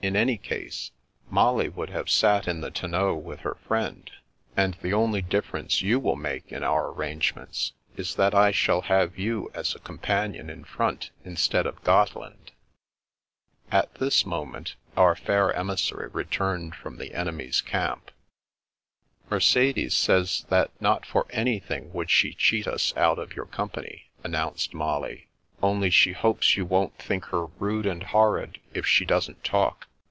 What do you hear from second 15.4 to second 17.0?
emissary returned from